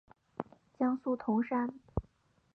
[0.79, 1.75] 江苏铜山。